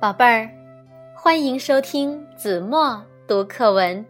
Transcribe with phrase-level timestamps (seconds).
[0.00, 0.48] 宝贝儿，
[1.12, 4.06] 欢迎收听子墨读课文。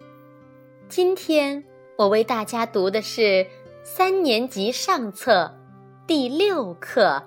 [0.86, 1.64] 今天
[1.96, 3.46] 我为大家读的是
[3.82, 5.50] 三年级上册
[6.06, 7.22] 第六课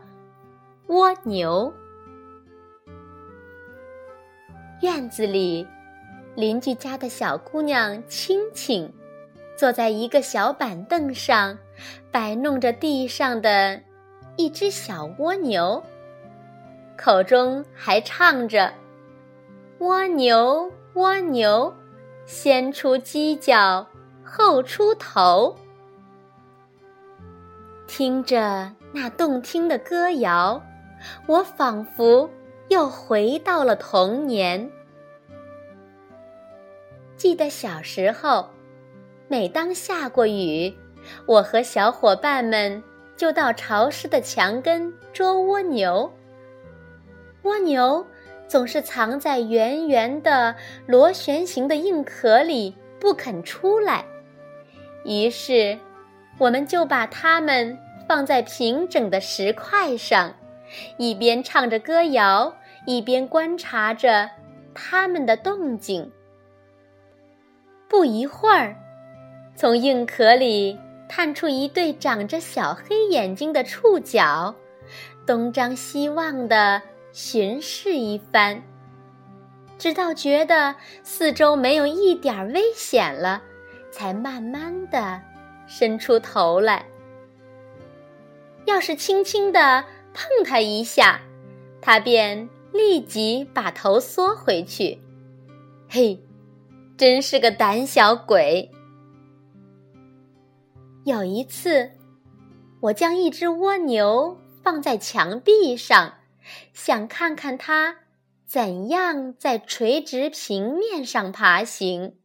[0.93, 1.73] 《蜗牛》。
[4.84, 5.66] 院子里，
[6.35, 8.93] 邻居家的小姑娘青青
[9.57, 11.57] 坐在一个小板凳上，
[12.12, 13.81] 摆弄着地上的
[14.35, 15.84] 一只小蜗牛。
[17.03, 18.71] 口中还唱着
[19.79, 21.73] ：“蜗牛，蜗牛，
[22.27, 23.87] 先出犄角，
[24.23, 25.55] 后出头。”
[27.87, 30.61] 听着那动听的歌谣，
[31.25, 32.29] 我仿佛
[32.67, 34.69] 又回到了童年。
[37.17, 38.47] 记得小时候，
[39.27, 40.71] 每当下过雨，
[41.25, 42.83] 我和小伙伴们
[43.17, 46.11] 就到潮湿的墙根捉蜗牛。
[47.44, 48.06] 蜗牛
[48.47, 54.06] 总是藏在圆圆的螺旋形的硬壳里不肯出来，
[55.06, 55.78] 于是
[56.38, 60.36] 我们就把它们放在平整的石块上，
[60.98, 64.30] 一边唱着歌谣，一边观察着
[64.73, 66.11] 它们的动静。
[67.88, 68.76] 不一会儿，
[69.55, 74.53] 从硬壳里探出一对长着小黑眼睛的触角，
[75.26, 76.81] 东张西望的。
[77.14, 78.62] 巡视一番，
[79.78, 83.42] 直到觉得四周没有一点危险了，
[83.92, 85.22] 才慢慢的
[85.67, 86.86] 伸出头来。
[88.66, 91.20] 要是轻轻的碰它一下，
[91.82, 95.02] 它便立即把头缩回去。
[95.89, 96.23] 嘿，
[96.95, 98.72] 真是个胆小鬼！
[101.04, 101.92] 有一次，
[102.80, 106.14] 我将一只蜗牛放在墙壁上。
[106.73, 107.98] 想看看它
[108.45, 112.17] 怎样在垂直平面上爬行。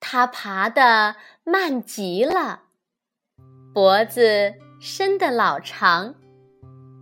[0.00, 2.62] 它爬得慢极了，
[3.74, 6.14] 脖子伸得老长，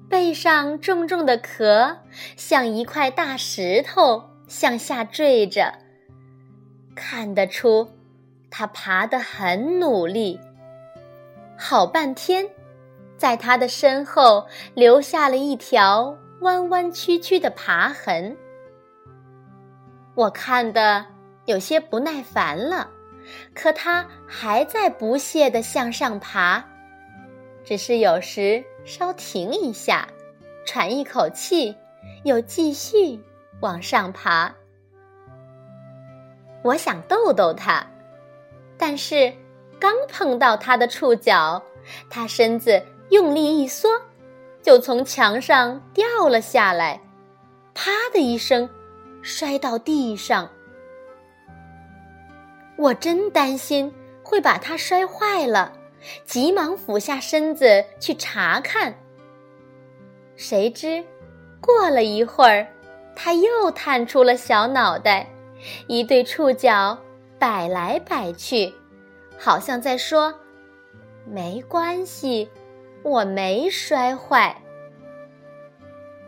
[0.09, 1.99] 背上重重的壳
[2.37, 5.75] 像一块大石头向下坠着。
[6.95, 7.91] 看得出，
[8.51, 10.41] 它爬得很努力。
[11.59, 12.51] 好半天。
[13.17, 18.37] 在他的身后留下了一条弯弯曲曲的爬痕。
[20.15, 21.05] 我看的
[21.47, 22.91] 有些不耐烦了，
[23.55, 26.65] 可他还在不懈地向上爬，
[27.65, 30.09] 只是有时稍停一下，
[30.65, 31.77] 喘一口气，
[32.25, 33.21] 又继续
[33.61, 34.55] 往上爬。
[36.63, 37.87] 我想逗逗它，
[38.77, 39.33] 但是
[39.79, 41.63] 刚碰到它的触角，
[42.11, 42.83] 它身子。
[43.11, 43.89] 用力一缩，
[44.63, 47.01] 就从墙上掉了下来，
[47.75, 48.69] 啪的一声，
[49.23, 50.51] 摔到地上。
[52.77, 55.73] 我真担心会把它摔坏了，
[56.25, 58.95] 急忙俯下身子去查看。
[60.35, 61.03] 谁知，
[61.61, 62.67] 过了一会儿，
[63.15, 65.27] 它又探出了小脑袋，
[65.87, 66.99] 一对触角
[67.39, 68.75] 摆来摆去，
[69.39, 70.35] 好像在说
[71.25, 72.51] ：“没关系。”
[73.07, 74.61] 我没摔坏。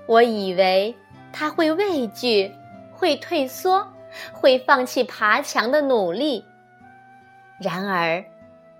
[0.06, 0.94] 我以为
[1.32, 2.52] 他会畏惧，
[2.92, 3.84] 会退缩，
[4.32, 6.44] 会放弃爬墙的努力。
[7.60, 8.24] 然而，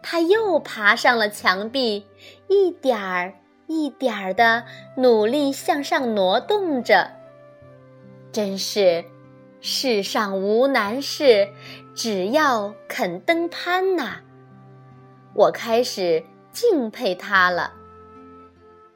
[0.00, 2.06] 他又爬上了墙壁，
[2.47, 3.34] 一点儿
[3.66, 4.62] 一点儿的
[4.97, 7.10] 努力向上挪动着。
[8.31, 9.04] 真是
[9.60, 11.48] 世上无难事，
[11.97, 14.20] 只要肯登攀呐！
[15.34, 16.22] 我开始
[16.53, 17.72] 敬佩他了。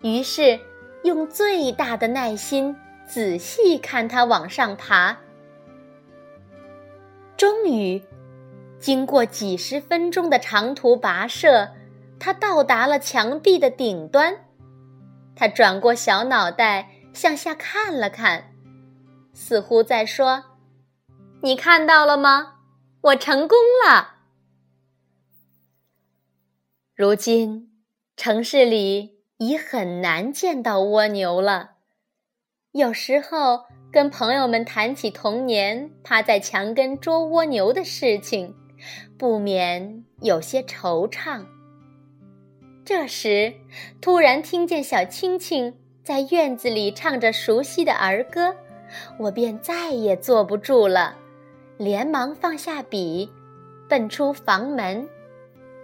[0.03, 0.59] 于是，
[1.05, 2.77] 用最大的耐心
[3.07, 5.17] 仔细看它往上爬。
[7.37, 8.03] 终于，
[8.81, 11.71] 经过几十分钟的长途跋涉，
[12.19, 14.45] 它到达了墙壁的顶端。
[15.35, 18.53] 它转过小脑袋，向下看了看，
[19.33, 20.45] 似乎在说
[21.43, 22.57] ：“你看到了吗？
[23.01, 23.57] 我成功
[23.87, 24.17] 了。”
[26.95, 27.71] 如今，
[28.17, 29.22] 城市里。
[29.43, 31.73] 已很难见到蜗牛了。
[32.71, 38.55] 有时候跟朋友们谈起童年趴在墙根捉蜗牛的事情，
[39.19, 41.45] 不免有些惆怅。
[42.85, 43.53] 这时，
[44.01, 45.75] 突然听见小青青
[46.05, 48.55] 在院子里唱着熟悉的儿歌，
[49.19, 51.17] 我便再也坐不住了，
[51.79, 53.29] 连忙放下笔，
[53.89, 55.09] 奔出房门，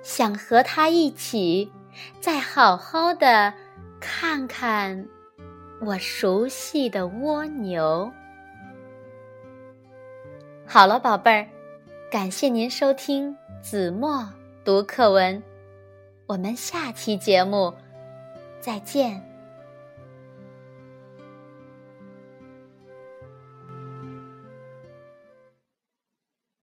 [0.00, 1.72] 想和他一起。
[2.20, 3.52] 再好好的
[4.00, 5.06] 看看
[5.80, 8.10] 我熟悉的蜗牛。
[10.66, 11.46] 好了宝贝儿
[12.10, 14.28] 感谢您收听子墨
[14.64, 15.42] 读课文
[16.26, 17.74] 我们下期节目
[18.60, 19.27] 再见。